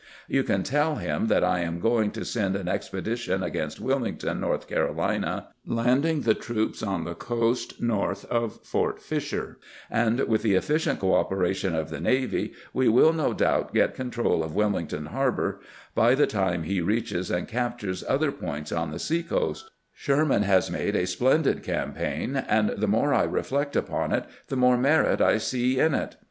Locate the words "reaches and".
16.81-17.47